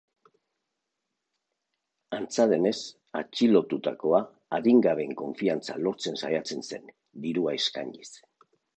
Antza 2.19 2.47
denez, 2.53 2.79
atxilotutakoa 3.21 4.25
adingabeen 4.61 5.17
konfiantza 5.23 5.81
lortzen 5.87 6.21
saiatzen 6.25 6.69
zen, 6.73 6.95
dirua 7.29 7.59
eskainiz. 7.63 8.13